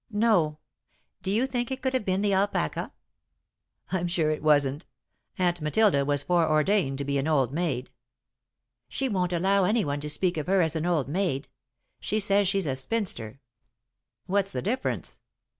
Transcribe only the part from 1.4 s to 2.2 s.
think it could have